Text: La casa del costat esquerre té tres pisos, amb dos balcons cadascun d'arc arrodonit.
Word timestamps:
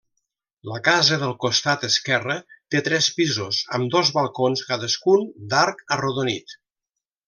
La 0.69 0.79
casa 0.87 1.19
del 1.23 1.35
costat 1.45 1.85
esquerre 1.89 2.39
té 2.75 2.83
tres 2.89 3.11
pisos, 3.21 3.63
amb 3.79 3.95
dos 3.99 4.13
balcons 4.19 4.67
cadascun 4.73 5.33
d'arc 5.55 5.89
arrodonit. 6.01 6.61